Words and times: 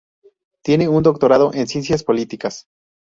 Tiene 0.63 0.89
un 0.89 1.03
doctorado 1.03 1.53
en 1.53 1.67
ciencias 1.67 2.03
políticas. 2.03 2.65